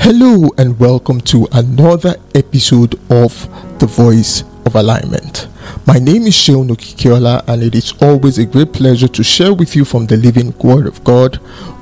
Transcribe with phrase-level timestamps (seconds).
[0.00, 3.32] Hello and welcome to another episode of
[3.78, 5.48] The Voice of Alignment.
[5.86, 9.74] My name is Sheon Okikiola and it is always a great pleasure to share with
[9.74, 11.40] you from the living word of God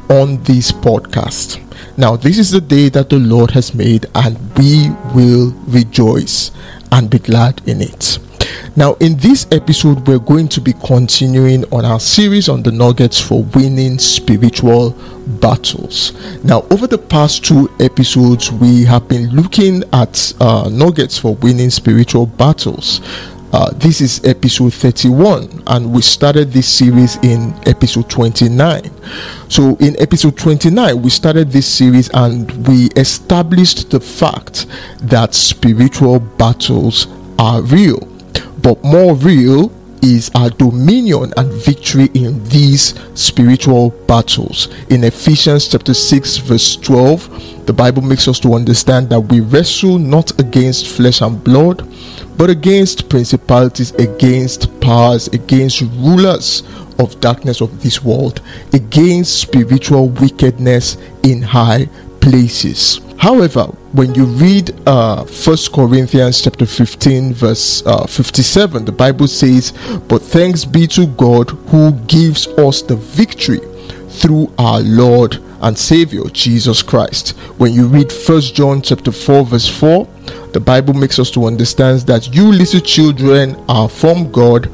[0.08, 1.62] on this podcast.
[1.98, 6.50] Now, this is the day that the Lord has made and we will rejoice
[6.90, 8.18] and be glad in it.
[8.76, 13.20] Now, in this episode, we're going to be continuing on our series on the nuggets
[13.20, 14.90] for winning spiritual
[15.40, 16.12] battles.
[16.44, 21.70] Now, over the past two episodes, we have been looking at uh, nuggets for winning
[21.70, 23.00] spiritual battles.
[23.52, 28.90] Uh, this is episode 31, and we started this series in episode 29.
[29.48, 34.66] So, in episode 29, we started this series and we established the fact
[35.00, 37.06] that spiritual battles
[37.38, 38.15] are real
[38.66, 39.70] but more real
[40.02, 44.66] is our dominion and victory in these spiritual battles.
[44.90, 49.98] In Ephesians chapter 6, verse 12, the Bible makes us to understand that we wrestle
[49.98, 51.88] not against flesh and blood,
[52.36, 56.64] but against principalities, against powers, against rulers
[56.98, 61.86] of darkness of this world, against spiritual wickedness in high
[62.20, 63.00] places.
[63.16, 69.72] However, when you read uh, 1 Corinthians chapter 15, verse uh, 57, the Bible says,
[70.06, 73.60] But thanks be to God who gives us the victory
[74.10, 77.30] through our Lord and Savior Jesus Christ.
[77.56, 80.04] When you read 1 John chapter 4, verse 4,
[80.52, 84.66] the Bible makes us to understand that you little children are from God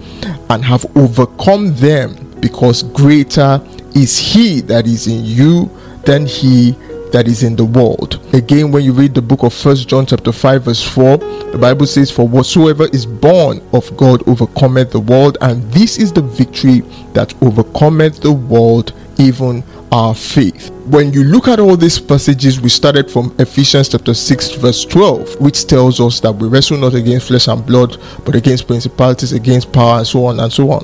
[0.51, 3.61] and have overcome them because greater
[3.95, 5.71] is he that is in you
[6.05, 6.75] than he
[7.13, 8.21] that is in the world.
[8.35, 11.87] Again, when you read the book of First John chapter 5, verse 4, the Bible
[11.87, 16.81] says, For whatsoever is born of God overcometh the world, and this is the victory
[17.13, 20.71] that overcometh the world, even our faith.
[20.87, 25.39] When you look at all these passages, we started from Ephesians chapter 6, verse 12,
[25.39, 29.71] which tells us that we wrestle not against flesh and blood, but against principalities, against
[29.71, 30.83] power, and so on and so on.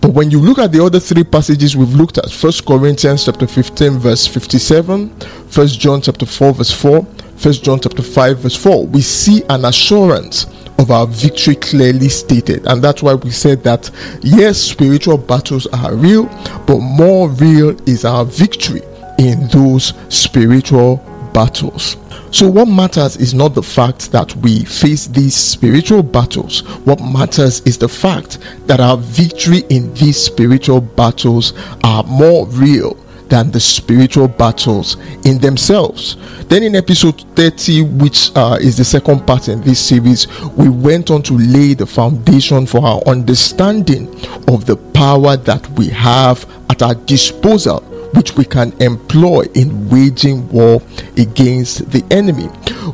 [0.00, 3.46] But when you look at the other three passages we've looked at, First Corinthians chapter
[3.46, 5.10] 15, verse 57,
[5.50, 7.06] First John chapter 4, verse 4,
[7.38, 12.66] First John chapter 5, verse 4, we see an assurance of our victory clearly stated.
[12.66, 13.88] And that's why we said that
[14.22, 16.26] yes, spiritual battles are real,
[16.66, 18.82] but more real is our victory
[19.18, 20.96] in those spiritual
[21.32, 21.96] battles.
[22.32, 26.60] So, what matters is not the fact that we face these spiritual battles.
[26.84, 31.52] What matters is the fact that our victory in these spiritual battles
[31.84, 32.98] are more real
[33.28, 36.16] than the spiritual battles in themselves.
[36.46, 41.10] Then, in episode 30, which uh, is the second part in this series, we went
[41.10, 44.08] on to lay the foundation for our understanding
[44.48, 50.48] of the power that we have at our disposal which we can employ in waging
[50.50, 50.82] war
[51.16, 52.48] against the enemy.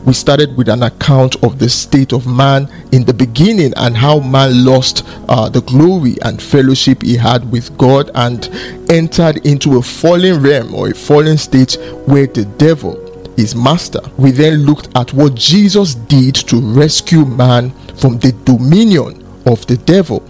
[0.04, 4.20] We started with an account of the state of man in the beginning and how
[4.20, 8.48] man lost uh, the glory and fellowship he had with God and
[8.90, 13.00] entered into a fallen realm or a fallen state where the devil
[13.38, 14.00] is master.
[14.16, 19.76] We then looked at what Jesus did to rescue man from the dominion of the
[19.76, 20.20] devil.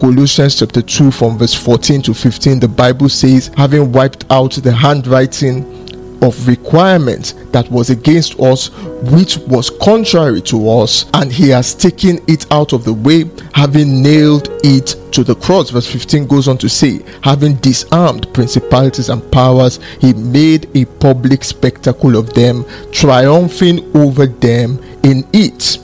[0.00, 4.72] Colossians chapter 2, from verse 14 to 15, the Bible says, having wiped out the
[4.72, 5.82] handwriting
[6.22, 8.70] of requirements that was against us,
[9.12, 13.24] which was contrary to us, and he has taken it out of the way,
[13.54, 15.70] having nailed it to the cross.
[15.70, 21.44] Verse 15 goes on to say, having disarmed principalities and powers, he made a public
[21.44, 25.78] spectacle of them, triumphing over them in it.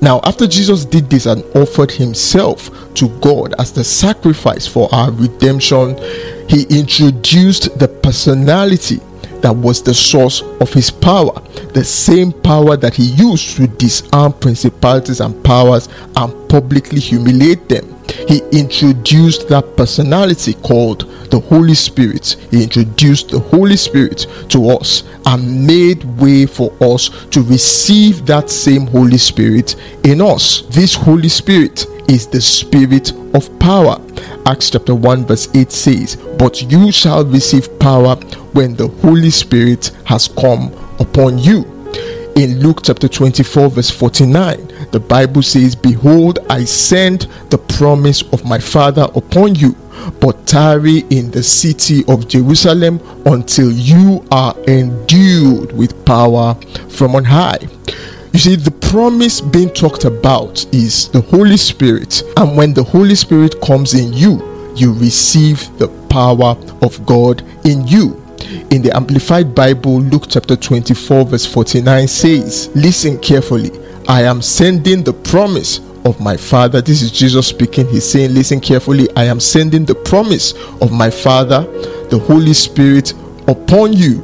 [0.00, 5.10] Now, after Jesus did this and offered himself to God as the sacrifice for our
[5.12, 5.96] redemption,
[6.48, 9.00] he introduced the personality
[9.40, 11.32] that was the source of his power,
[11.74, 17.93] the same power that he used to disarm principalities and powers and publicly humiliate them
[18.28, 22.36] he introduced that personality called the Holy Spirit.
[22.50, 28.50] He introduced the Holy Spirit to us and made way for us to receive that
[28.50, 30.62] same Holy Spirit in us.
[30.70, 34.00] This Holy Spirit is the Spirit of power.
[34.46, 38.16] Acts chapter 1, verse 8 says, But you shall receive power
[38.52, 41.73] when the Holy Spirit has come upon you
[42.36, 48.44] in Luke chapter 24, verse 49, the Bible says, Behold, I send the promise of
[48.44, 49.76] my Father upon you,
[50.20, 56.54] but tarry in the city of Jerusalem until you are endued with power
[56.88, 57.58] from on high.
[58.32, 63.14] You see, the promise being talked about is the Holy Spirit, and when the Holy
[63.14, 68.23] Spirit comes in you, you receive the power of God in you.
[68.54, 73.72] In the Amplified Bible, Luke chapter 24, verse 49 says, Listen carefully.
[74.06, 76.80] I am sending the promise of my Father.
[76.80, 77.88] This is Jesus speaking.
[77.88, 79.08] He's saying, Listen carefully.
[79.16, 81.62] I am sending the promise of my Father,
[82.10, 83.12] the Holy Spirit,
[83.48, 84.20] upon you.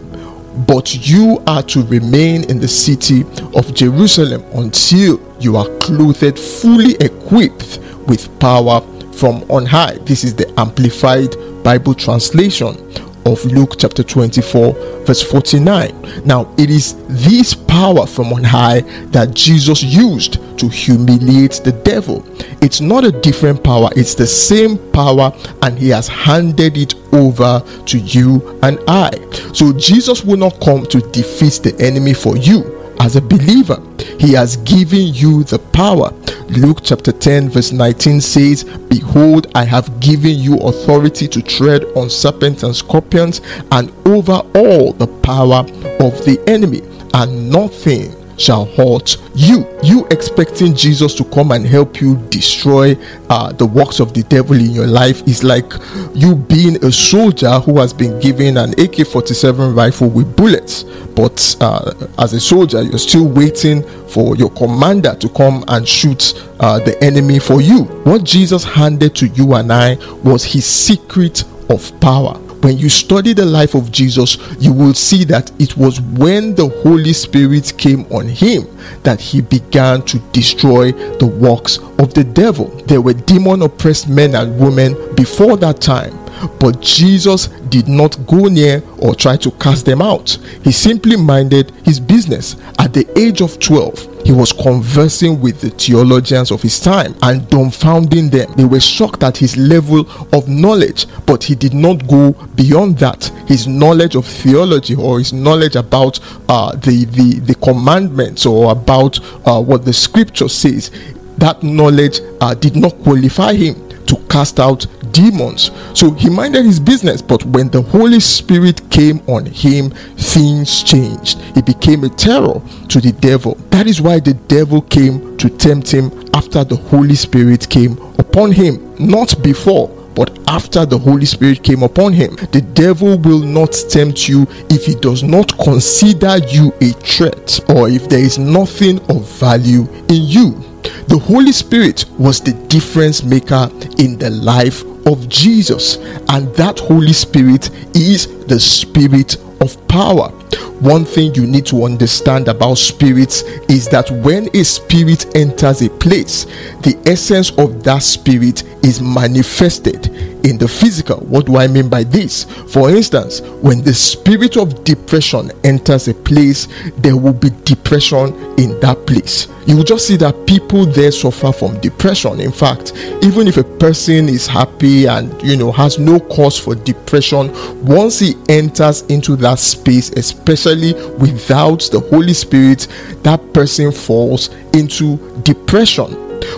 [0.69, 3.23] But you are to remain in the city
[3.57, 8.81] of Jerusalem until you are clothed, fully equipped with power
[9.13, 9.99] from on high.
[10.03, 11.35] This is the Amplified
[11.65, 12.90] Bible translation
[13.31, 16.25] of Luke chapter 24, verse 49.
[16.25, 18.81] Now, it is this power from on high
[19.11, 22.25] that Jesus used to humiliate the devil.
[22.61, 25.33] It's not a different power, it's the same power,
[25.63, 29.11] and he has handed it over to you and I.
[29.55, 33.83] So, Jesus will not come to defeat the enemy for you as a believer.
[34.19, 36.13] He has given you the power.
[36.57, 42.11] Luke chapter 10, verse 19 says, Behold, I have given you authority to tread on
[42.11, 45.61] serpents and scorpions and over all the power
[46.01, 46.81] of the enemy,
[47.15, 49.67] and nothing shall halt you.
[49.83, 52.97] You expecting Jesus to come and help you destroy
[53.29, 55.73] uh, the works of the devil in your life is like
[56.15, 60.85] you being a soldier who has been given an AK 47 rifle with bullets.
[61.15, 66.33] But uh, as a soldier, you're still waiting for your commander to come and shoot
[66.61, 67.85] uh, the enemy for you.
[68.05, 73.33] What Jesus handed to you and I was his secret of power when you study
[73.33, 78.05] the life of Jesus, you will see that it was when the Holy Spirit came
[78.13, 78.67] on him
[79.03, 82.69] that he began to destroy the works of the devil.
[82.87, 86.17] There were demon oppressed men and women before that time
[86.59, 90.39] but Jesus did not go near or try to cast them out.
[90.65, 92.57] He simply minded his business.
[92.79, 97.43] At the age of 12, he was conversing with the theologians of his time and
[97.43, 98.53] dumbfounding them.
[98.57, 103.25] They were shocked at his level of knowledge, but he did not go beyond that.
[103.47, 109.19] His knowledge of theology or his knowledge about uh, the, the, the commandments or about
[109.47, 110.91] uh, what the scripture says,
[111.39, 115.71] that knowledge uh, did not qualify him to cast out demons.
[115.95, 121.41] So he minded his business, but when the Holy Spirit came on him, things changed.
[121.55, 123.55] He became a terror to the devil.
[123.71, 128.51] That is why the devil came to tempt him after the Holy Spirit came upon
[128.51, 129.89] him, not before.
[130.17, 134.85] But after the Holy Spirit came upon him, the devil will not tempt you if
[134.87, 140.25] he does not consider you a threat or if there is nothing of value in
[140.27, 140.70] you.
[141.09, 145.97] The Holy Spirit was the difference maker in the life of Jesus,
[146.29, 150.33] and that Holy Spirit is the Spirit of power.
[150.81, 155.91] One thing you need to understand about spirits is that when a spirit enters a
[155.91, 156.47] place,
[156.83, 160.07] the essence of that spirit is manifested
[160.47, 161.19] in the physical.
[161.19, 162.45] What do I mean by this?
[162.73, 168.81] For instance, when the spirit of depression enters a place, there will be depression in
[168.81, 169.49] that place.
[169.67, 172.41] You will just see that people there suffer from depression.
[172.41, 176.75] In fact, even if a person is happy and you know has no cause for
[176.75, 177.53] depression,
[177.85, 182.89] once he enters into that space, especially without the Holy Spirit,
[183.23, 186.13] that person falls into depression.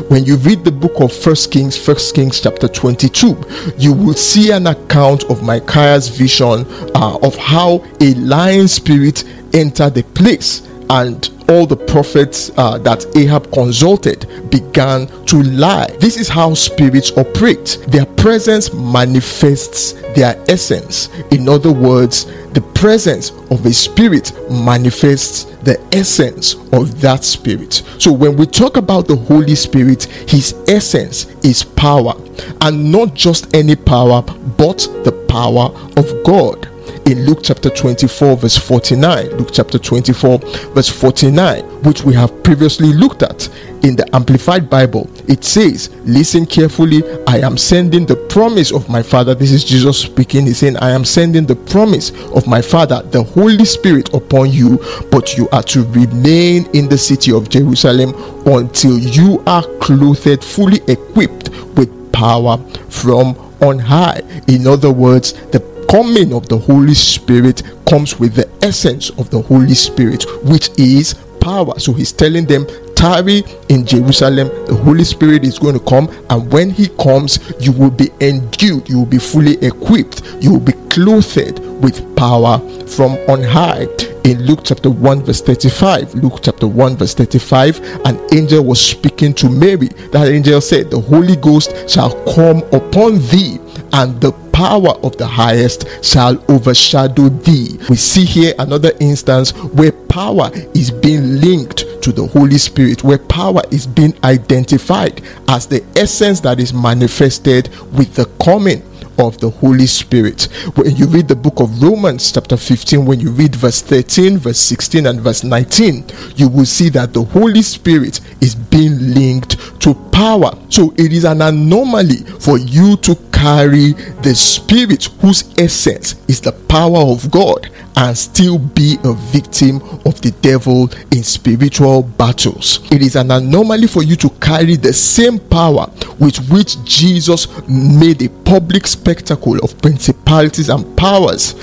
[0.09, 4.53] When you read the book of first kings first kings chapter 22 you will see
[4.53, 6.65] an account of micaiah's vision
[6.95, 10.69] uh, of how a lying spirit entered the place.
[10.89, 15.87] And all the prophets uh, that Ahab consulted began to lie.
[16.01, 17.79] This is how spirits operate.
[17.89, 21.09] Their presence manifests their essence.
[21.31, 27.83] In other words, the presence of a spirit manifests the essence of that spirit.
[27.99, 32.15] So when we talk about the Holy Spirit, his essence is power,
[32.63, 36.72] and not just any power, but the power of God
[37.07, 39.37] in Luke chapter 24, verse 49.
[39.37, 40.39] Luke chapter 24,
[40.75, 43.49] verse 49, which we have previously looked at
[43.83, 45.11] in the Amplified Bible.
[45.29, 49.35] It says, Listen carefully, I am sending the promise of my Father.
[49.35, 50.47] This is Jesus speaking.
[50.47, 54.79] He's saying, I am sending the promise of my Father, the Holy Spirit, upon you,
[55.11, 58.15] but you are to remain in the city of Jerusalem
[58.47, 64.21] until you are clothed, fully equipped with power from on high.
[64.49, 65.61] In other words, the
[65.93, 71.13] coming of the Holy Spirit comes with the essence of the Holy Spirit, which is
[71.39, 71.79] power.
[71.79, 74.49] So he's telling them, tarry in Jerusalem.
[74.65, 78.89] The Holy Spirit is going to come, and when He comes, you will be endued,
[78.89, 83.87] you will be fully equipped, you will be clothed with power from on high.
[84.25, 89.35] In Luke chapter 1, verse 35, Luke chapter 1, verse 35, an angel was speaking
[89.35, 89.89] to Mary.
[90.13, 93.59] That angel said, The Holy Ghost shall come upon thee,
[93.93, 94.33] and the
[94.63, 97.77] power of the highest shall overshadow thee.
[97.91, 103.19] We see here another instance where power is being linked to the Holy Spirit, where
[103.19, 108.85] power is being identified as the essence that is manifested with the coming
[109.19, 110.45] of the Holy Spirit.
[110.77, 114.61] When you read the book of Romans, chapter 15, when you read verse 13, verse
[114.61, 116.05] 16, and verse 19,
[116.37, 120.57] you will see that the Holy Spirit is being linked to power.
[120.69, 126.53] So it is an anomaly for you to carry the Spirit whose essence is the
[126.53, 132.89] power of God and still be a victim of the devil in spiritual battles.
[132.93, 138.23] It is an anomaly for you to carry the same power with which Jesus made
[138.23, 141.57] a public spectacle of principalities and powers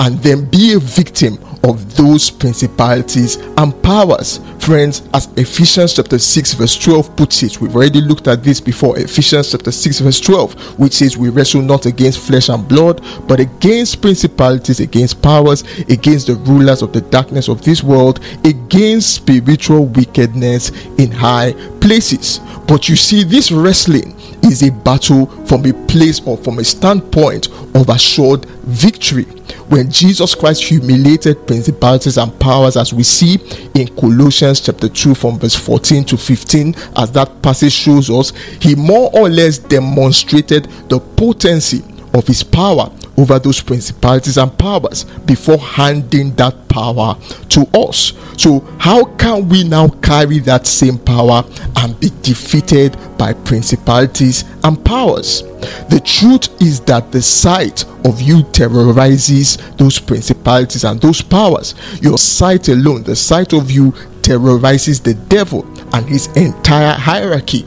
[0.00, 4.40] and then be a victim of those principalities and powers.
[4.64, 8.98] Friends, as Ephesians chapter 6, verse 12 puts it, we've already looked at this before.
[8.98, 13.40] Ephesians chapter 6, verse 12, which says, We wrestle not against flesh and blood, but
[13.40, 19.84] against principalities, against powers, against the rulers of the darkness of this world, against spiritual
[19.84, 21.52] wickedness in high
[21.82, 22.40] places.
[22.66, 27.48] But you see, this wrestling is a battle from a place or from a standpoint
[27.74, 29.24] of assured victory.
[29.68, 33.38] When Jesus Christ humiliated principalities and powers, as we see
[33.74, 38.74] in Colossians chapter 2, from verse 14 to 15, as that passage shows us, he
[38.74, 41.82] more or less demonstrated the potency
[42.14, 47.16] of his power over those principalities and powers before handing that power
[47.48, 48.12] to us.
[48.36, 51.44] So, how can we now carry that same power
[51.76, 55.42] and be defeated by principalities and powers?
[55.90, 61.74] The truth is that the sight of you terrorizes those principalities and those powers.
[62.00, 65.64] Your sight alone, the sight of you terrorizes the devil
[65.94, 67.62] and his entire hierarchy.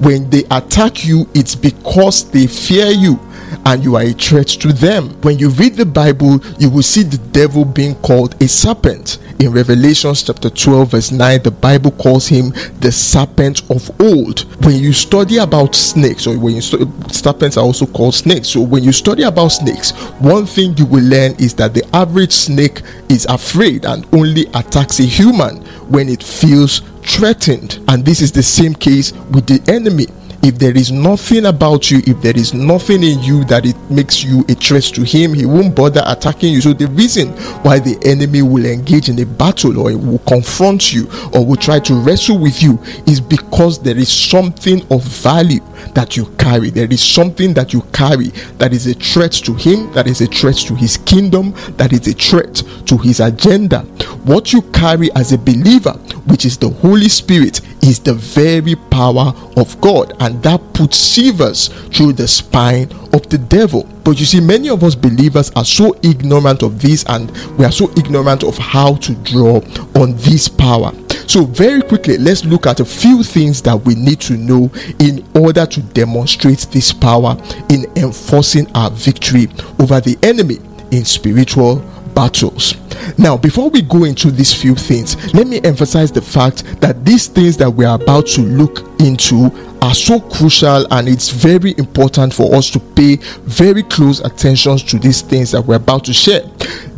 [0.00, 3.18] When they attack you, it's because they fear you
[3.66, 5.10] and you are a threat to them.
[5.22, 9.18] When you read the Bible, you will see the devil being called a serpent.
[9.38, 12.50] In Revelation chapter 12, verse 9, the Bible calls him
[12.80, 14.40] the serpent of old.
[14.64, 18.48] When you study about snakes, or when you study, serpents are also called snakes.
[18.48, 22.32] So when you study about snakes, one thing you will learn is that the average
[22.32, 27.80] snake is afraid and only attacks a human when it feels threatened.
[27.88, 30.06] And this is the same case with the enemy
[30.42, 34.24] if there is nothing about you, if there is nothing in you that it makes
[34.24, 36.60] you a threat to him, he won't bother attacking you.
[36.60, 37.28] So the reason
[37.62, 41.78] why the enemy will engage in a battle or will confront you or will try
[41.80, 45.60] to wrestle with you is because there is something of value
[45.94, 46.70] that you carry.
[46.70, 48.28] There is something that you carry
[48.58, 52.06] that is a threat to him, that is a threat to his kingdom, that is
[52.08, 53.80] a threat to his agenda.
[54.24, 55.92] What you carry as a believer,
[56.26, 61.68] which is the Holy Spirit, is the very power of God, and that puts shivers
[61.94, 63.84] through the spine of the devil.
[64.04, 67.72] But you see, many of us believers are so ignorant of this, and we are
[67.72, 69.56] so ignorant of how to draw
[69.94, 70.92] on this power.
[71.26, 75.24] So, very quickly, let's look at a few things that we need to know in
[75.34, 77.36] order to demonstrate this power
[77.68, 79.46] in enforcing our victory
[79.78, 80.58] over the enemy
[80.90, 81.76] in spiritual
[82.14, 82.74] battles.
[83.16, 87.26] Now, before we go into these few things, let me emphasize the fact that these
[87.26, 89.50] things that we are about to look into
[89.82, 94.98] are so crucial and it's very important for us to pay very close attention to
[94.98, 96.42] these things that we're about to share.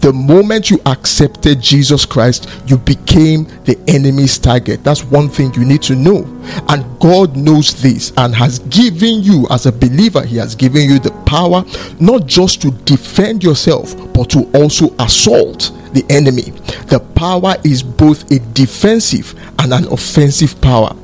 [0.00, 4.82] The moment you accepted Jesus Christ, you became the enemy's target.
[4.82, 6.24] That's one thing you need to know.
[6.68, 10.98] And God knows this and has given you, as a believer, He has given you
[10.98, 11.64] the power
[12.00, 16.50] not just to defend yourself, but to also assault the enemy.
[16.88, 20.94] The power is both a defensive and an offensive power.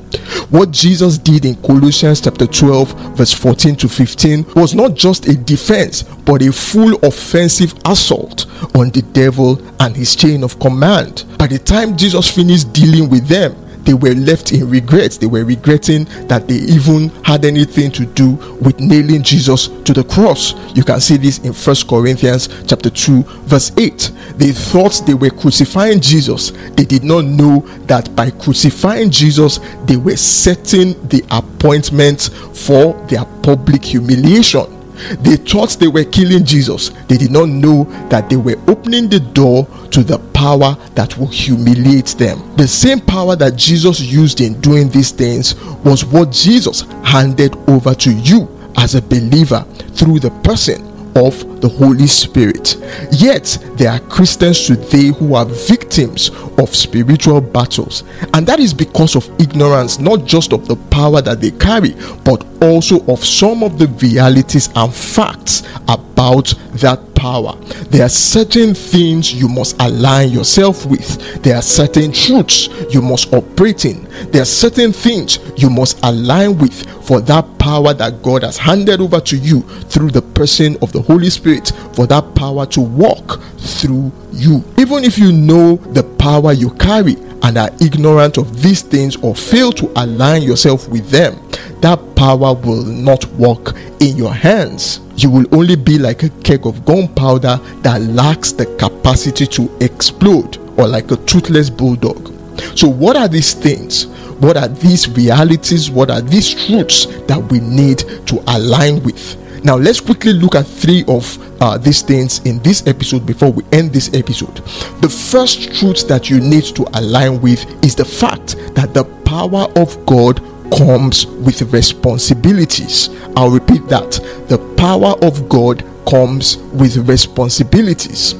[0.49, 5.35] What Jesus did in Colossians chapter 12, verse 14 to 15, was not just a
[5.35, 11.25] defense, but a full offensive assault on the devil and his chain of command.
[11.37, 15.17] By the time Jesus finished dealing with them, they were left in regret.
[15.19, 18.31] They were regretting that they even had anything to do
[18.61, 20.53] with nailing Jesus to the cross.
[20.75, 24.11] You can see this in First Corinthians chapter 2 verse 8.
[24.35, 26.51] They thought they were crucifying Jesus.
[26.71, 33.25] They did not know that by crucifying Jesus, they were setting the appointment for their
[33.43, 34.78] public humiliation.
[35.21, 36.89] They thought they were killing Jesus.
[37.07, 41.27] They did not know that they were opening the door to the power that will
[41.27, 42.55] humiliate them.
[42.55, 47.93] The same power that Jesus used in doing these things was what Jesus handed over
[47.95, 50.88] to you as a believer through the person
[51.19, 52.77] of the Holy Spirit.
[53.11, 59.15] Yet, there are Christians today who are victims of spiritual battles, and that is because
[59.15, 63.77] of ignorance, not just of the power that they carry, but also of some of
[63.77, 67.53] the realities and facts about that power.
[67.89, 71.43] There are certain things you must align yourself with.
[71.43, 74.05] There are certain truths you must operate in.
[74.31, 79.01] There are certain things you must align with for that power that God has handed
[79.01, 83.41] over to you through the person of the Holy Spirit, for that power to walk
[83.57, 84.63] through you.
[84.77, 89.35] Even if you know the power you carry and are ignorant of these things or
[89.35, 91.35] fail to align yourself with them,
[91.81, 95.01] that power will not work in your hands.
[95.19, 100.57] You will only be like a keg of gunpowder that lacks the capacity to explode,
[100.79, 102.33] or like a toothless bulldog.
[102.77, 104.05] So, what are these things?
[104.39, 105.89] What are these realities?
[105.89, 109.35] What are these truths that we need to align with?
[109.61, 113.65] Now, let's quickly look at three of uh, these things in this episode before we
[113.73, 114.55] end this episode.
[115.01, 119.67] The first truth that you need to align with is the fact that the power
[119.75, 120.41] of God
[120.77, 123.09] comes with responsibilities.
[123.35, 124.11] I'll repeat that.
[124.47, 128.33] The power of God comes with responsibilities.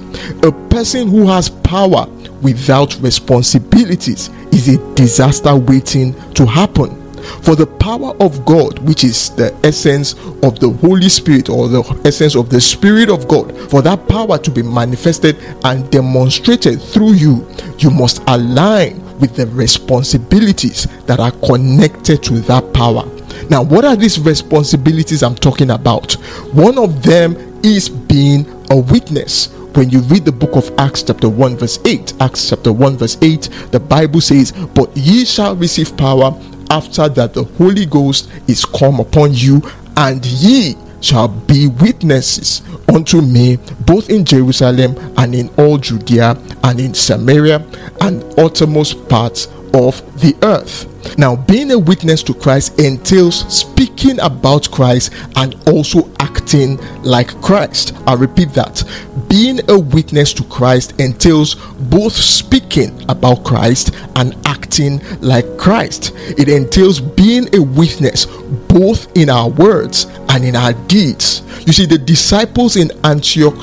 [0.43, 2.07] A person who has power
[2.41, 6.95] without responsibilities is a disaster waiting to happen.
[7.43, 11.81] For the power of God, which is the essence of the Holy Spirit or the
[12.05, 17.13] essence of the Spirit of God, for that power to be manifested and demonstrated through
[17.13, 23.05] you, you must align with the responsibilities that are connected to that power.
[23.49, 26.13] Now, what are these responsibilities I'm talking about?
[26.53, 29.47] One of them is being a witness.
[29.75, 33.17] When you read the book of Acts, chapter 1, verse 8, Acts chapter 1, verse
[33.21, 36.37] 8, the Bible says, But ye shall receive power
[36.69, 39.61] after that the Holy Ghost is come upon you,
[39.97, 42.61] and ye shall be witnesses
[42.93, 47.65] unto me both in Jerusalem and in all Judea and in Samaria
[48.01, 50.87] and uttermost parts of the earth.
[51.17, 57.93] Now, being a witness to Christ entails speaking about Christ and also acting like Christ.
[58.05, 58.83] I repeat that.
[59.29, 66.13] Being a witness to Christ entails both speaking about Christ and acting like Christ.
[66.15, 68.25] It entails being a witness
[68.67, 71.41] both in our words and in our deeds.
[71.65, 73.55] You see, the disciples in Antioch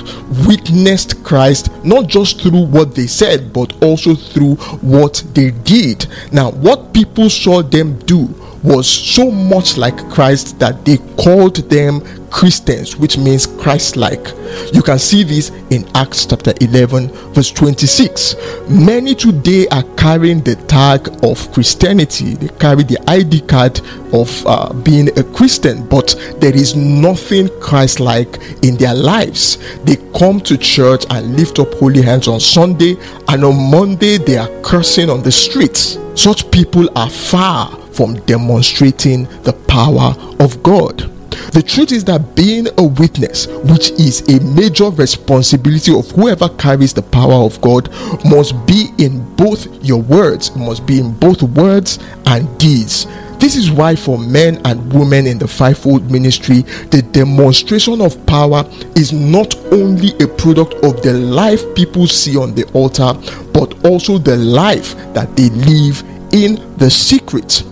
[0.47, 6.07] witnessed Christ not just through what they said, but also through what they did.
[6.33, 8.35] Now, what people saw them do
[8.67, 12.01] was so much like Christ that they called them
[12.31, 14.27] Christians, which means Christ like.
[14.73, 18.35] You can see this in Acts chapter 11, verse 26.
[18.69, 23.81] Many today are carrying the tag of Christianity, they carry the ID card
[24.13, 29.59] of uh, being a Christian, but there is nothing Christ like in their lives.
[29.85, 32.97] They come to church and lift up holy hands on Sunday,
[33.29, 35.99] and on Monday they are cursing on the streets.
[36.17, 41.11] Such people are far from demonstrating the power of God.
[41.53, 46.93] The truth is that being a witness, which is a major responsibility of whoever carries
[46.93, 47.91] the power of God,
[48.25, 53.07] must be in both your words, must be in both words and deeds.
[53.39, 58.65] This is why, for men and women in the fivefold ministry, the demonstration of power
[58.97, 63.13] is not only a product of the life people see on the altar,
[63.53, 67.63] but also the life that they live in the secret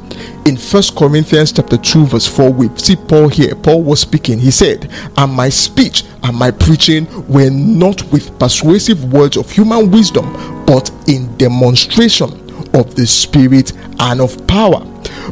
[0.47, 3.55] in First Corinthians chapter 2 verse 4 we see Paul here.
[3.55, 4.39] Paul was speaking.
[4.39, 9.91] He said and my speech and my preaching were not with persuasive words of human
[9.91, 10.33] wisdom
[10.67, 12.31] but in demonstration
[12.75, 14.85] of the spirit and of power.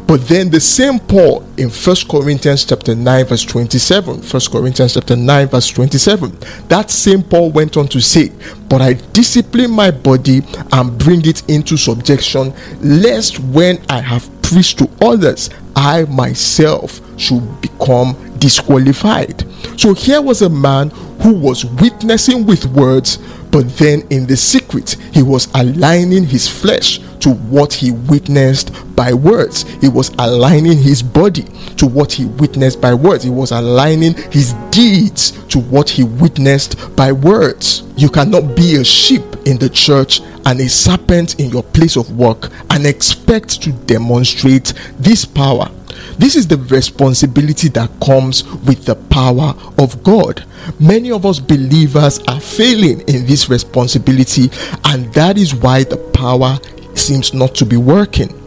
[0.07, 5.15] But then the same Paul in First Corinthians chapter 9 verse 27 First Corinthians chapter
[5.15, 8.31] 9 verse 27 that same Paul went on to say
[8.69, 14.29] but I discipline my body and bring it into subjection lest when I have
[14.75, 19.43] to others, I myself should become disqualified.
[19.79, 20.89] So here was a man
[21.21, 23.17] who was witnessing with words,
[23.53, 29.13] but then in the secret, he was aligning his flesh to what he witnessed by
[29.13, 29.61] words.
[29.79, 31.43] He was aligning his body
[31.77, 33.23] to what he witnessed by words.
[33.23, 37.83] He was aligning his deeds to what he witnessed by words.
[37.95, 42.17] You cannot be a sheep in the church and a serpent in your place of
[42.17, 45.69] work and expect to demonstrate this power.
[46.17, 50.43] This is the responsibility that comes with the power of God.
[50.79, 54.49] Many of us believers are failing in this responsibility,
[54.85, 56.57] and that is why the power
[56.95, 58.39] seems not to be working.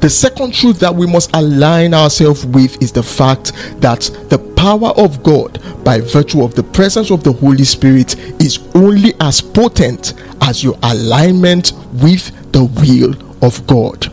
[0.00, 4.88] The second truth that we must align ourselves with is the fact that the power
[4.96, 10.14] of God by virtue of the presence of the Holy Spirit is only as potent
[10.42, 14.12] as your alignment with the will of God.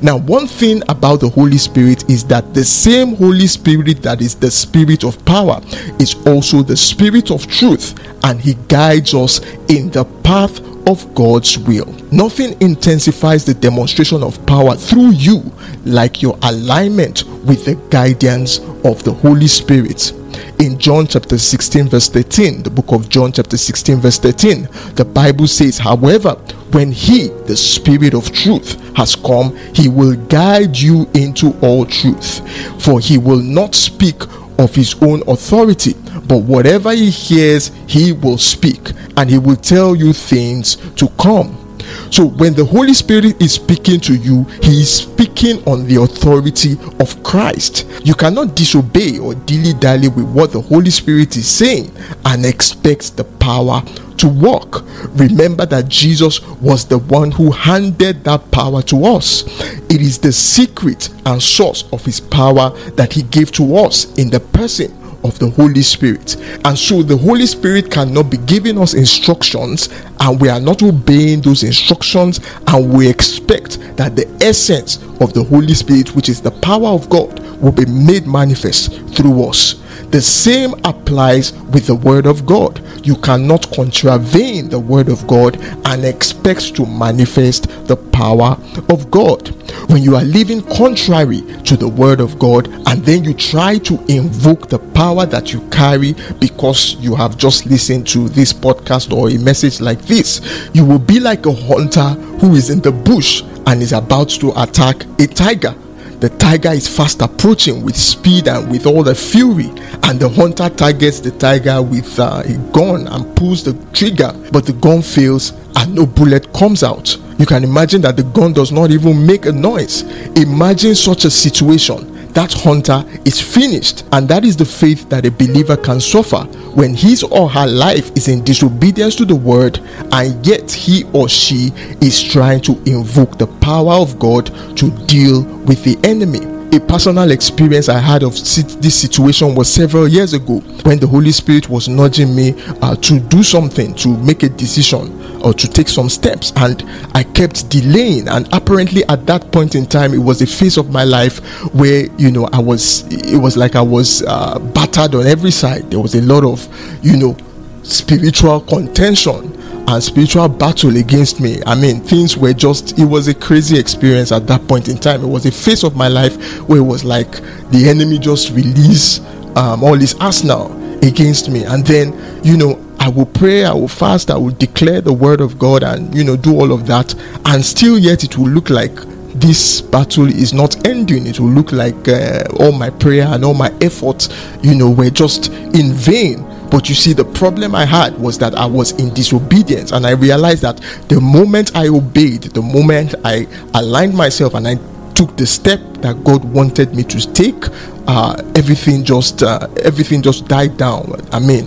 [0.00, 4.34] Now, one thing about the Holy Spirit is that the same Holy Spirit that is
[4.34, 5.60] the Spirit of power
[5.98, 11.58] is also the Spirit of truth, and He guides us in the path of God's
[11.58, 11.86] will.
[12.12, 15.42] Nothing intensifies the demonstration of power through you
[15.84, 20.12] like your alignment with the guidance of the Holy Spirit.
[20.58, 25.04] In John chapter 16, verse 13, the book of John chapter 16, verse 13, the
[25.04, 26.32] Bible says, However,
[26.72, 32.40] when He, the Spirit of truth, has come, He will guide you into all truth.
[32.82, 34.22] For He will not speak
[34.58, 35.94] of His own authority,
[36.26, 41.65] but whatever He hears, He will speak, and He will tell you things to come.
[42.10, 46.76] So when the Holy Spirit is speaking to you, He is speaking on the authority
[47.00, 47.86] of Christ.
[48.04, 51.92] You cannot disobey or dilly dally with what the Holy Spirit is saying
[52.24, 53.82] and expect the power
[54.18, 54.84] to work.
[55.18, 59.44] Remember that Jesus was the one who handed that power to us.
[59.90, 64.30] It is the secret and source of His power that He gave to us in
[64.30, 66.36] the person of the Holy Spirit.
[66.64, 69.88] And so the Holy Spirit cannot be giving us instructions
[70.20, 75.42] and we are not obeying those instructions and we expect that the essence of the
[75.42, 79.74] Holy Spirit, which is the power of God, will be made manifest through us.
[80.10, 82.80] The same applies with the Word of God.
[83.04, 88.56] You cannot contravene the Word of God and expect to manifest the power
[88.88, 89.48] of God.
[89.90, 93.94] When you are living contrary to the Word of God and then you try to
[94.06, 99.28] invoke the power that you carry because you have just listened to this podcast or
[99.28, 102.08] a message like this, you will be like a hunter
[102.40, 105.74] who is in the bush and is about to attack a tiger
[106.20, 109.68] the tiger is fast approaching with speed and with all the fury,
[110.04, 114.64] and the hunter targets the tiger with uh, a gun and pulls the trigger, but
[114.64, 117.14] the gun fails and no bullet comes out.
[117.38, 120.02] You can imagine that the gun does not even make a noise.
[120.36, 124.04] Imagine such a situation that hunter is finished.
[124.12, 126.44] And that is the faith that a believer can suffer
[126.74, 129.78] when his or her life is in disobedience to the word,
[130.12, 131.70] and yet he or she
[132.02, 134.46] is trying to invoke the power of God
[134.76, 136.40] to deal with the enemy.
[136.76, 141.32] A personal experience I had of this situation was several years ago when the Holy
[141.32, 145.88] Spirit was nudging me uh, to do something, to make a decision or to take
[145.88, 146.82] some steps and
[147.14, 150.90] I kept delaying and apparently at that point in time it was a phase of
[150.90, 151.38] my life
[151.74, 155.90] where you know I was it was like I was uh, battered on every side
[155.90, 156.66] there was a lot of
[157.04, 157.36] you know
[157.82, 159.52] spiritual contention
[159.88, 161.62] and spiritual battle against me.
[161.64, 165.22] I mean, things were just, it was a crazy experience at that point in time.
[165.22, 166.36] It was a phase of my life
[166.68, 167.30] where it was like
[167.70, 169.22] the enemy just released
[169.56, 170.72] um, all his arsenal
[171.04, 171.64] against me.
[171.64, 172.74] And then, you know,
[173.06, 176.24] I will pray, I will fast, I will declare the word of God and you
[176.24, 177.14] know do all of that.
[177.44, 178.92] And still yet it will look like
[179.38, 181.24] this battle is not ending.
[181.24, 184.28] It will look like uh, all my prayer and all my efforts
[184.60, 186.44] you know were just in vain.
[186.68, 189.92] But you see the problem i had was that i was in disobedience.
[189.92, 194.74] And i realized that the moment i obeyed the moment i aligned myself and i
[195.14, 197.64] took the step that god wanted me to take
[198.08, 201.20] uh, everything just uh, everything just died down.
[201.32, 201.66] I mean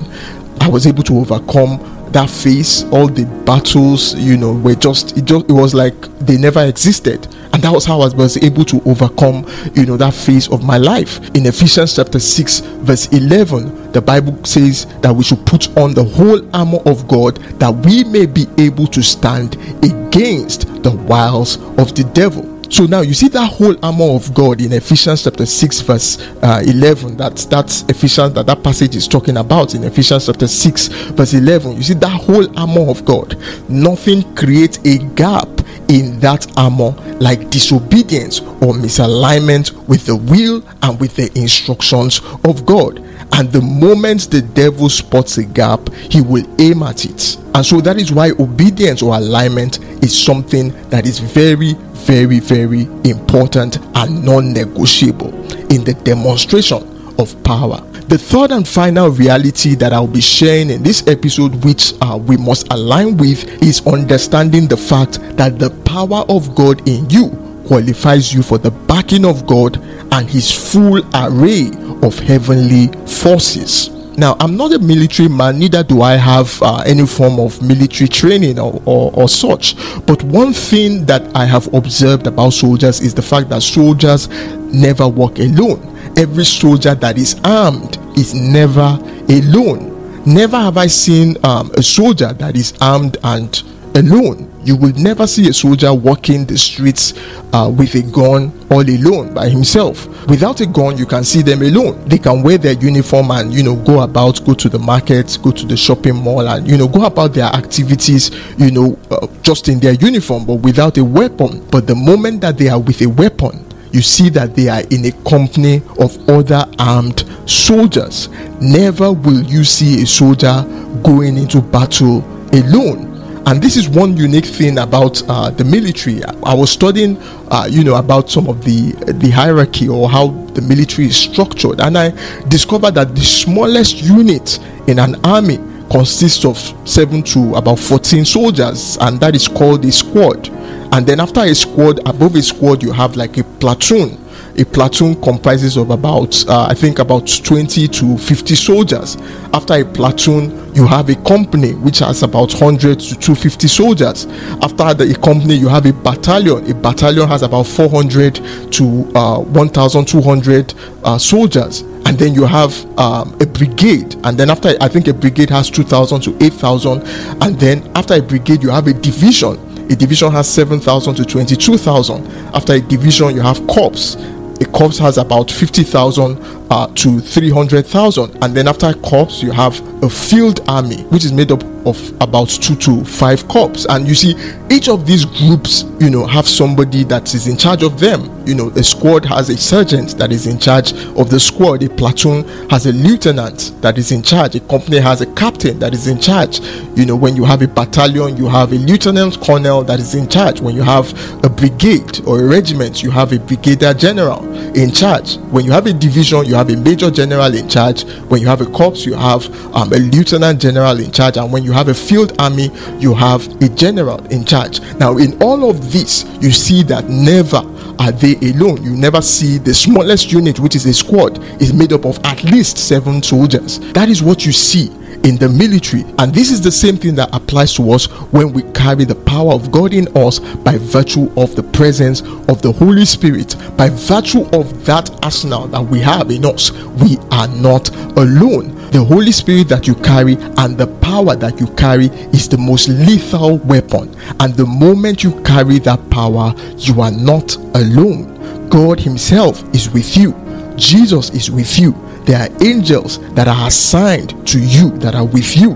[0.61, 1.79] I was able to overcome
[2.11, 2.83] that phase.
[2.91, 7.27] All the battles, you know, were just it just it was like they never existed.
[7.51, 10.77] And that was how I was able to overcome, you know, that phase of my
[10.77, 11.19] life.
[11.35, 16.03] In Ephesians chapter 6, verse 11, the Bible says that we should put on the
[16.03, 21.95] whole armor of God that we may be able to stand against the wiles of
[21.95, 22.58] the devil.
[22.69, 26.61] So now you see that whole armor of God in Ephesians chapter 6, verse uh,
[26.67, 27.17] 11.
[27.17, 31.77] That's that's Ephesians that that passage is talking about in Ephesians chapter 6, verse 11.
[31.77, 33.37] You see that whole armor of God.
[33.69, 35.47] Nothing creates a gap
[35.87, 42.65] in that armor like disobedience or misalignment with the will and with the instructions of
[42.67, 43.03] God.
[43.33, 47.37] And the moment the devil spots a gap, he will aim at it.
[47.55, 52.83] And so that is why obedience or alignment is something that is very, very, very
[53.09, 55.33] important and non negotiable
[55.71, 56.83] in the demonstration
[57.19, 57.81] of power.
[58.09, 62.37] The third and final reality that I'll be sharing in this episode, which uh, we
[62.37, 67.29] must align with, is understanding the fact that the power of God in you
[67.67, 69.77] qualifies you for the backing of God
[70.11, 71.69] and His full array
[72.03, 73.89] of heavenly forces.
[74.17, 78.09] Now, I'm not a military man, neither do I have uh, any form of military
[78.09, 79.75] training or, or, or such.
[80.05, 84.27] But one thing that I have observed about soldiers is the fact that soldiers
[84.73, 85.85] never walk alone.
[86.17, 90.23] Every soldier that is armed is never alone.
[90.25, 93.63] Never have I seen um, a soldier that is armed and
[93.95, 94.51] alone.
[94.63, 97.13] You will never see a soldier walking the streets
[97.53, 100.07] uh, with a gun all alone by himself.
[100.27, 102.03] Without a gun, you can see them alone.
[102.07, 105.51] They can wear their uniform and you know go about, go to the market, go
[105.51, 109.69] to the shopping mall, and you know go about their activities, you know, uh, just
[109.69, 111.65] in their uniform, but without a weapon.
[111.71, 115.05] But the moment that they are with a weapon, you see that they are in
[115.05, 118.27] a company of other armed soldiers.
[118.61, 120.63] Never will you see a soldier
[121.01, 123.09] going into battle alone
[123.49, 126.23] and this is one unique thing about uh, the military.
[126.23, 127.17] I was studying,
[127.49, 131.81] uh, you know, about some of the the hierarchy or how the military is structured,
[131.81, 132.11] and I
[132.47, 135.57] discovered that the smallest unit in an army
[135.89, 136.57] consists of
[136.87, 140.49] seven to about 14 soldiers, and that is called a squad.
[140.93, 144.18] And then after a squad, above a squad, you have like a platoon
[144.59, 149.15] a platoon comprises of about uh, i think about 20 to 50 soldiers.
[149.53, 154.25] After a platoon you have a company which has about 100 to 250 soldiers.
[154.61, 156.69] After the company you have a battalion.
[156.69, 158.35] A battalion has about 400
[158.73, 161.81] to uh, 1200 uh, soldiers.
[162.05, 164.15] And then you have um, a brigade.
[164.23, 167.01] And then after i think a brigade has 2000 to 8000
[167.41, 169.57] and then after a brigade you have a division.
[169.91, 172.27] A division has 7,000 to 22,000.
[172.53, 174.15] After a division, you have corps
[174.61, 178.43] a corps has about 50,000 uh, to 300,000.
[178.43, 182.49] And then after corps, you have a field army, which is made up of about
[182.49, 183.85] two to five corps.
[183.89, 184.35] And you see,
[184.69, 188.35] each of these groups, you know, have somebody that is in charge of them.
[188.45, 191.89] You know, a squad has a sergeant that is in charge of the squad, a
[191.89, 196.07] platoon has a lieutenant that is in charge, a company has a captain that is
[196.07, 196.59] in charge.
[196.95, 200.27] You know, when you have a battalion, you have a lieutenant colonel that is in
[200.27, 200.61] charge.
[200.61, 201.11] When you have
[201.43, 204.43] a brigade or a regiment, you have a brigadier general
[204.75, 205.37] in charge.
[205.51, 208.03] When you have a division, you have a major general in charge.
[208.27, 211.37] When you have a corps, you have um, a lieutenant general in charge.
[211.37, 212.69] And when you have a field army,
[212.99, 214.81] you have a general in charge.
[214.95, 217.61] Now, in all of this, you see that never
[217.97, 218.83] are they alone.
[218.83, 222.43] You never see the smallest unit, which is a squad, is made up of at
[222.43, 223.79] least seven soldiers.
[223.93, 224.91] That is what you see
[225.23, 226.03] in the military.
[226.17, 229.53] And this is the same thing that applies to us when we carry the power
[229.53, 233.55] of God in us by virtue of the presence of the Holy Spirit.
[233.77, 238.75] By virtue of that arsenal that we have in us, we are not alone.
[238.91, 242.89] The Holy Spirit that you carry and the power that you carry is the most
[242.89, 244.15] lethal weapon.
[244.39, 248.69] And the moment you carry that power, you are not alone.
[248.69, 250.33] God Himself is with you.
[250.75, 251.93] Jesus is with you
[252.29, 255.71] there are angels that are assigned to you that are with you.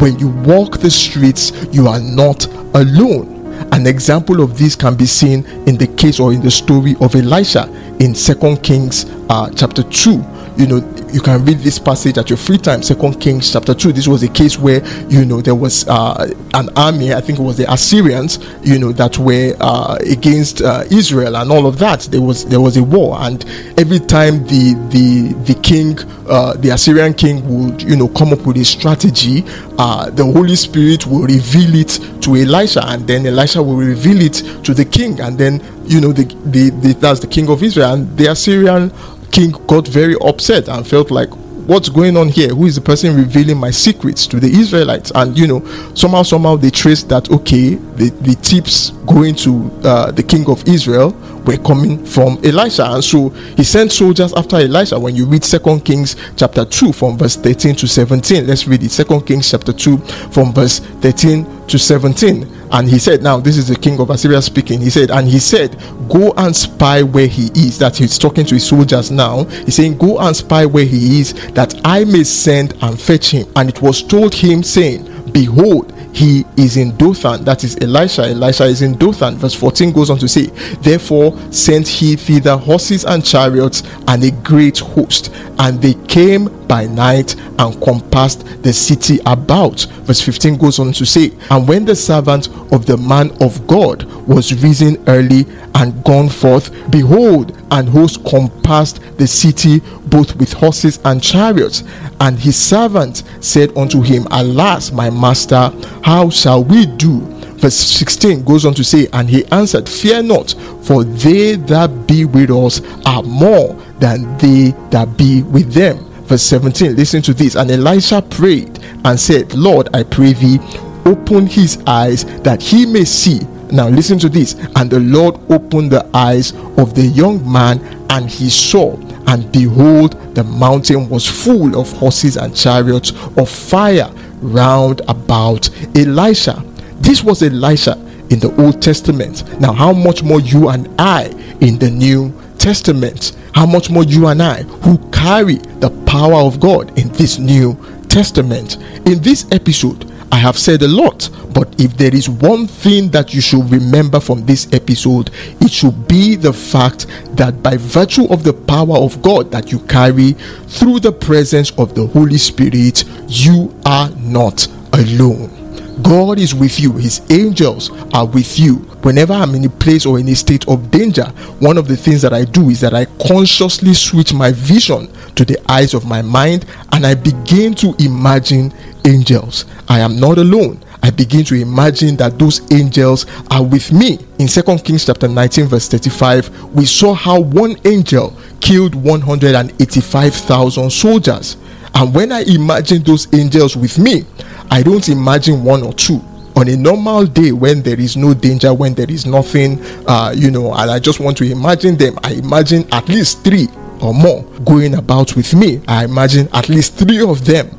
[0.00, 3.36] When you walk the streets, you are not alone.
[3.72, 7.14] An example of this can be seen in the case or in the story of
[7.14, 7.68] Elisha
[8.00, 10.24] in Second Kings uh, chapter 2
[10.56, 10.76] you know
[11.12, 14.22] you can read this passage at your free time second kings chapter 2 this was
[14.22, 17.70] a case where you know there was uh, an army i think it was the
[17.72, 22.00] assyrians you know that were uh, against uh, israel and all of that.
[22.10, 23.44] There was there was a war and
[23.78, 28.46] every time the the the king uh, the assyrian king would you know come up
[28.46, 29.44] with a strategy
[29.78, 34.34] uh, the holy spirit will reveal it to elisha and then elisha will reveal it
[34.64, 35.60] to the king and then
[35.90, 37.94] you know the, the, the that's the king of israel.
[37.94, 38.90] And the assyrian
[39.30, 41.30] king got very upset and felt like
[41.66, 42.48] what's going on here?
[42.48, 45.12] Who is the person revealing my secrets to the israelites?
[45.14, 45.64] And you know
[45.94, 50.66] somehow somehow they traced that okay the, the tips going to uh, the king of
[50.66, 51.10] israel
[51.46, 52.84] were coming from elisha.
[52.84, 54.98] And so he sent soldiers after elisha.
[54.98, 58.90] When you read second kings chapter 2 from verse 13 to 17 let's read it.
[58.90, 59.98] Second kings chapter 2
[60.32, 64.40] from verse 13 to 17 and he said, Now, this is the king of Assyria
[64.42, 64.80] speaking.
[64.80, 65.76] He said, And he said,
[66.08, 67.78] Go and spy where he is.
[67.78, 69.44] That he's talking to his soldiers now.
[69.44, 73.50] He's saying, Go and spy where he is, that I may send and fetch him.
[73.56, 77.44] And it was told him, saying, Behold, he is in Dothan.
[77.44, 78.22] That is Elisha.
[78.22, 79.36] Elisha is in Dothan.
[79.36, 80.46] Verse 14 goes on to say,
[80.80, 85.32] Therefore sent he thither horses and chariots and a great host.
[85.58, 89.86] And they came by night and compassed the city about.
[90.02, 94.04] Verse 15 goes on to say, And when the servant of the man of God
[94.26, 100.98] was risen early and gone forth, behold, an host compassed the city both with horses
[101.04, 101.84] and chariots.
[102.20, 107.20] And his servant said unto him, Alas, my master, how shall we do?
[107.60, 110.52] Verse 16 goes on to say, And he answered, Fear not,
[110.82, 116.42] for they that be with us are more than they that be with them verse
[116.42, 116.94] 17.
[116.94, 117.56] Listen to this.
[117.56, 120.60] And Elisha prayed and said, Lord, I pray thee,
[121.04, 123.40] open his eyes that he may see.
[123.72, 124.54] Now, listen to this.
[124.76, 127.80] And the Lord opened the eyes of the young man,
[128.10, 128.96] and he saw.
[129.26, 136.64] And behold, the mountain was full of horses and chariots of fire round about Elisha.
[136.96, 137.92] This was Elisha
[138.30, 139.60] in the Old Testament.
[139.60, 141.26] Now, how much more you and I
[141.60, 143.36] in the New Testament?
[143.54, 147.76] How much more you and I who carry the power of God in this New
[148.08, 148.76] Testament?
[149.06, 153.34] In this episode, I have said a lot, but if there is one thing that
[153.34, 158.44] you should remember from this episode, it should be the fact that by virtue of
[158.44, 160.32] the power of God that you carry
[160.68, 165.56] through the presence of the Holy Spirit, you are not alone.
[166.02, 168.76] God is with you, His angels are with you.
[169.02, 171.24] Whenever I'm in a place or in a state of danger,
[171.58, 175.44] one of the things that I do is that I consciously switch my vision to
[175.44, 178.72] the eyes of my mind and I begin to imagine
[179.06, 179.64] angels.
[179.88, 180.82] I am not alone.
[181.02, 184.18] I begin to imagine that those angels are with me.
[184.38, 191.56] In 2 Kings chapter 19, verse 35, we saw how one angel killed 185,000 soldiers.
[191.94, 194.24] And when I imagine those angels with me,
[194.70, 196.20] I don't imagine one or two.
[196.56, 200.50] On a normal day, when there is no danger, when there is nothing, uh, you
[200.50, 203.68] know, and I just want to imagine them, I imagine at least three
[204.00, 205.80] or more going about with me.
[205.88, 207.70] I imagine at least three of them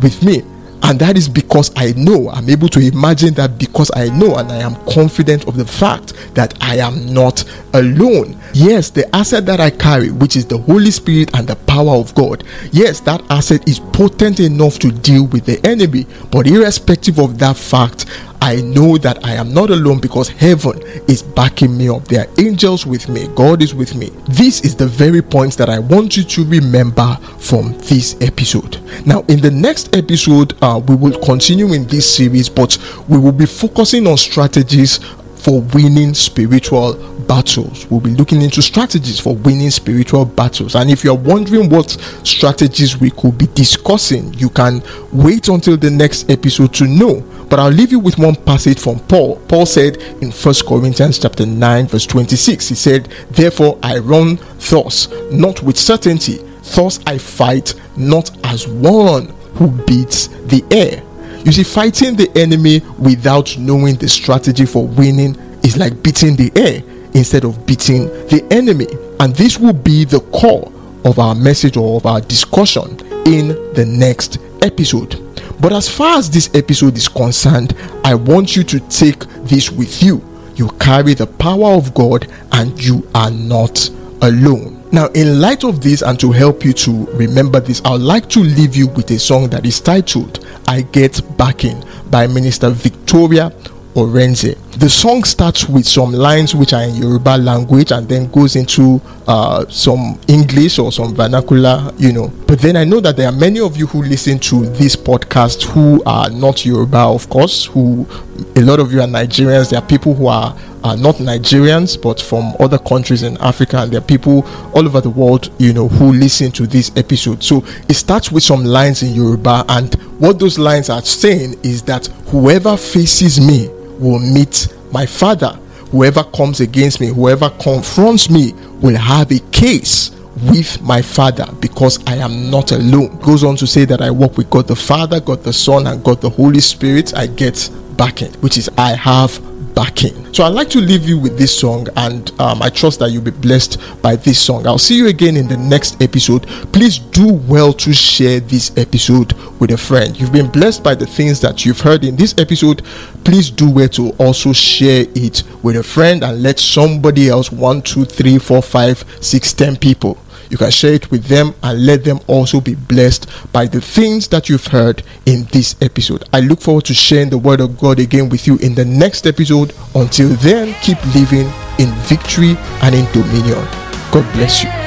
[0.00, 0.42] with me.
[0.82, 4.50] And that is because I know, I'm able to imagine that because I know and
[4.52, 8.40] I am confident of the fact that I am not alone.
[8.52, 12.14] Yes, the asset that I carry, which is the Holy Spirit and the power of
[12.14, 16.06] God, yes, that asset is potent enough to deal with the enemy.
[16.30, 18.06] But irrespective of that fact,
[18.40, 22.04] I know that I am not alone because heaven is backing me up.
[22.04, 24.10] There are angels with me, God is with me.
[24.28, 28.80] This is the very point that I want you to remember from this episode.
[29.06, 33.32] Now, in the next episode, uh, we will continue in this series, but we will
[33.32, 35.00] be focusing on strategies
[35.46, 36.94] for winning spiritual
[37.28, 37.88] battles.
[37.88, 40.74] We'll be looking into strategies for winning spiritual battles.
[40.74, 41.90] And if you're wondering what
[42.24, 44.82] strategies we could be discussing, you can
[45.12, 47.20] wait until the next episode to know.
[47.48, 49.36] But I'll leave you with one passage from Paul.
[49.46, 55.06] Paul said in 1 Corinthians chapter 9, verse 26, he said, Therefore I run thus,
[55.30, 56.38] not with certainty,
[56.74, 61.05] thus I fight not as one who beats the air.
[61.46, 66.50] You see, fighting the enemy without knowing the strategy for winning is like beating the
[66.56, 66.82] air
[67.14, 68.88] instead of beating the enemy.
[69.20, 70.72] And this will be the core
[71.04, 75.22] of our message or of our discussion in the next episode.
[75.60, 80.02] But as far as this episode is concerned, I want you to take this with
[80.02, 80.20] you.
[80.56, 83.88] You carry the power of God and you are not
[84.20, 84.75] alone.
[84.92, 88.40] Now, in light of this, and to help you to remember this, I'd like to
[88.40, 93.50] leave you with a song that is titled I Get Backing by Minister Victoria
[93.94, 94.56] Orenze.
[94.78, 99.00] The song starts with some lines which are in Yoruba language and then goes into
[99.26, 102.28] uh, some English or some vernacular, you know.
[102.46, 105.62] But then I know that there are many of you who listen to this podcast
[105.62, 108.06] who are not Yoruba, of course, who
[108.54, 109.70] a lot of you are Nigerians.
[109.70, 113.90] There are people who are uh, not Nigerians but from other countries in Africa, and
[113.90, 117.42] there are people all over the world, you know, who listen to this episode.
[117.42, 121.80] So it starts with some lines in Yoruba, and what those lines are saying is
[121.84, 125.58] that whoever faces me will meet my father.
[125.90, 130.10] Whoever comes against me, whoever confronts me, will have a case
[130.42, 133.18] with my father because I am not alone.
[133.20, 136.02] Goes on to say that I walk with God the Father, God the Son, and
[136.04, 137.14] God the Holy Spirit.
[137.14, 139.40] I get backing, which is I have
[139.76, 140.32] backing.
[140.34, 143.22] So I'd like to leave you with this song, and um, I trust that you'll
[143.22, 144.66] be blessed by this song.
[144.66, 146.48] I'll see you again in the next episode.
[146.72, 150.18] Please do well to share this episode with a friend.
[150.18, 152.82] You've been blessed by the things that you've heard in this episode.
[153.24, 157.82] Please do well to also share it with a friend and let somebody else one,
[157.82, 160.18] two, three, four, five, six, ten people
[160.50, 164.28] you can share it with them and let them also be blessed by the things
[164.28, 166.24] that you've heard in this episode.
[166.32, 169.26] I look forward to sharing the word of God again with you in the next
[169.26, 169.72] episode.
[169.94, 173.64] Until then, keep living in victory and in dominion.
[174.12, 174.85] God bless you.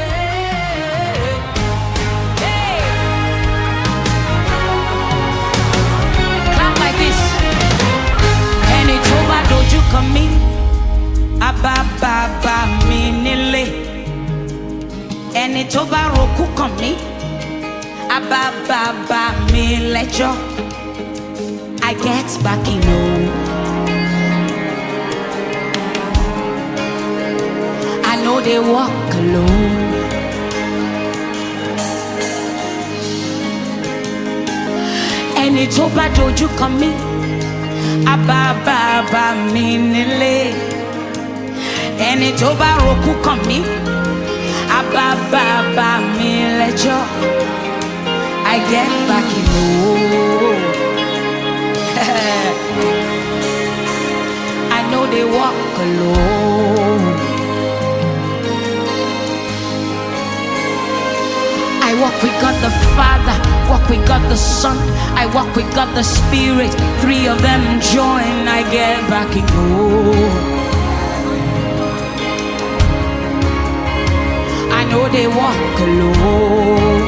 [15.74, 16.92] Tó bá rokú kàn mí
[18.18, 19.22] àbábàbà
[19.54, 20.32] mi lẹ́jọ́
[21.92, 23.00] I get back in o.
[28.12, 29.78] I know they walk alone.
[35.36, 36.88] ẹni tó bá dojú kan mí
[38.06, 40.54] abábábá mi nílé
[42.00, 43.62] ẹni tó bá rokú kan mí
[44.80, 47.02] abábábá mi lẹ́jọ́
[48.54, 50.58] I get back in oh.
[54.78, 57.06] I know they walk alone.
[61.90, 63.38] I walk with God the Father,
[63.70, 64.78] walk with God the Son,
[65.24, 66.72] I walk with God the Spirit.
[67.02, 67.64] Three of them
[67.94, 70.59] join, I get back in go.
[74.90, 77.04] Know they walk alone.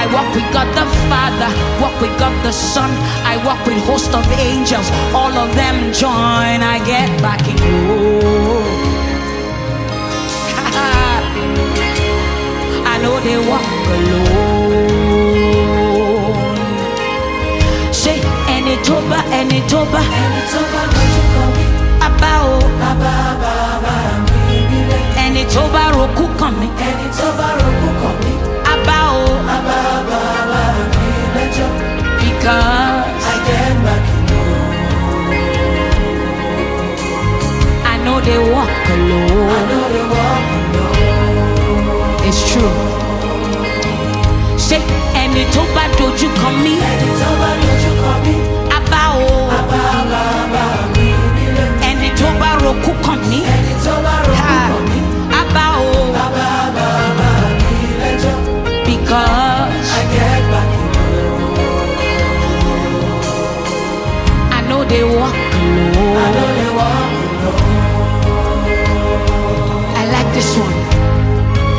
[0.00, 1.50] I walk with God the Father,
[1.82, 2.90] walk with God the Son,
[3.32, 4.88] I walk with host of angels.
[5.14, 8.62] All of them join, I get back in go.
[12.92, 14.42] I know they walk alone.
[17.92, 18.18] Say,
[18.56, 19.60] any toba, any
[22.02, 23.94] ẹni tó bá dojú kọ mí about bàbá bàbá
[24.48, 28.32] mi nílé any toba roku kan mi, ẹni tó bá rogún kàn mí
[28.74, 29.78] about bàbá
[30.10, 31.68] bàbá mi lẹ́jọ́
[32.20, 34.20] because I get back in
[37.92, 39.50] I know they walk alone.
[39.56, 42.26] I know they walk alone.
[42.28, 42.74] It's true.
[44.58, 44.80] Say,
[45.98, 48.34] doju kan mi, ẹni tó bá dojú kọ mí
[48.78, 50.81] about bàbá bàbá mi nílé any
[52.72, 54.98] toba roku kan mi, ẹni tó bá rogún kàn mí
[55.30, 58.34] about bàbá bàbá mi lẹ́jọ́
[58.86, 60.86] because I get back in
[64.56, 67.10] I know they walk I know they walk
[70.00, 70.76] I like this one.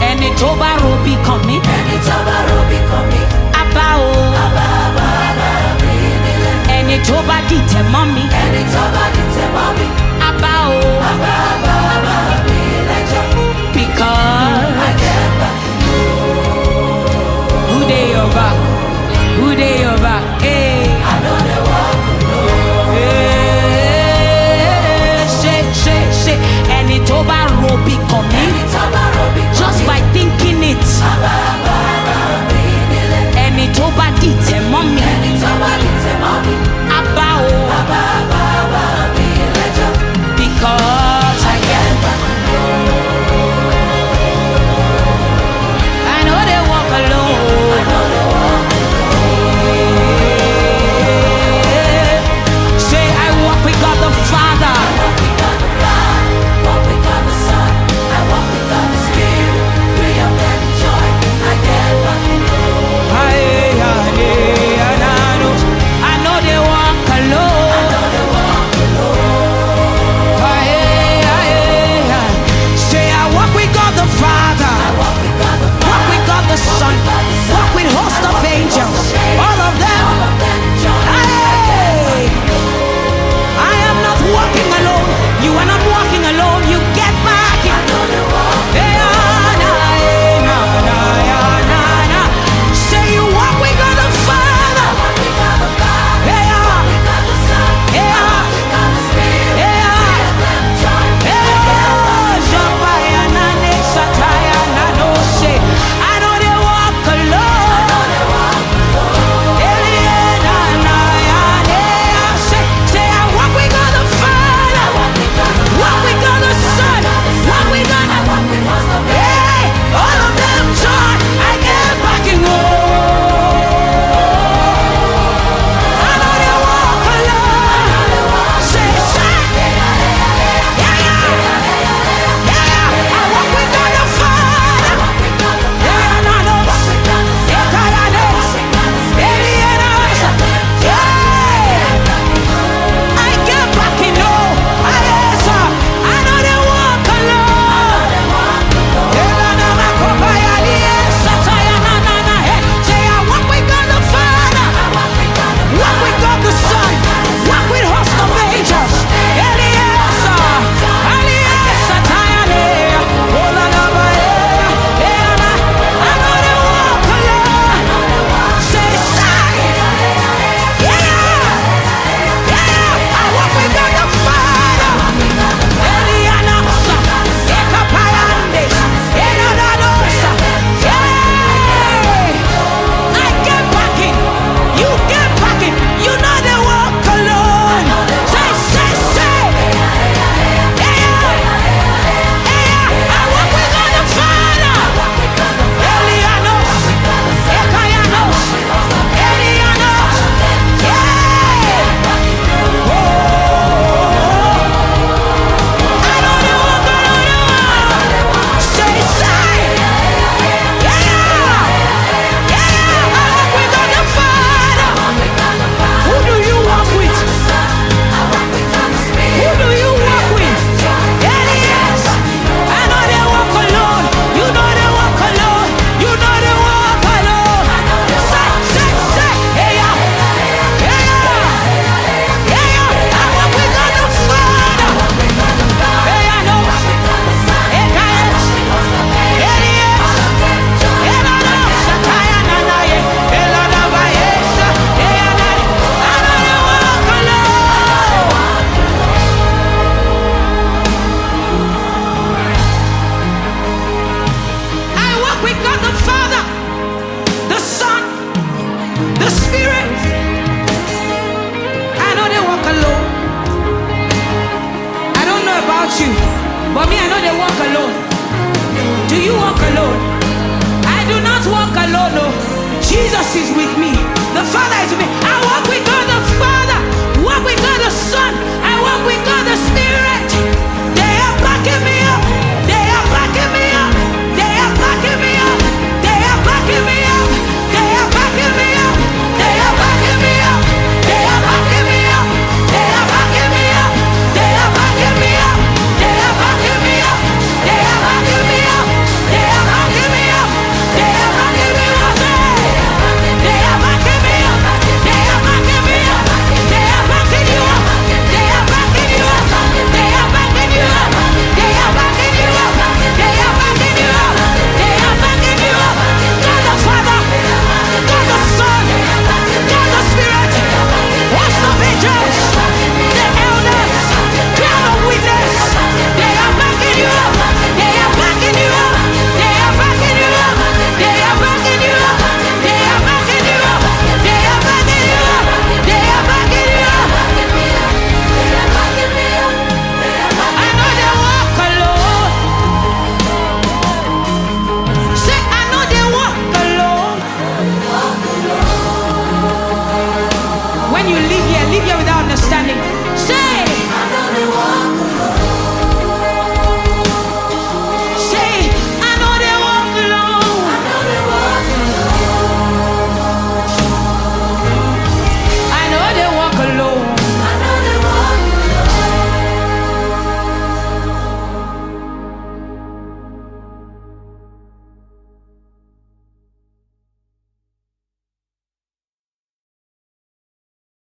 [0.01, 3.19] Ẹni tó bá robi kan mi, ẹni tó bá rogún kàn mí
[3.61, 4.11] abá o.
[4.35, 4.67] bàbá
[4.97, 5.49] bàbá
[5.81, 10.02] mi nílé Ẹni tó bá dìtẹ̀ mọ́ mi, ẹni tó bá dìtẹ̀ mọ́ mi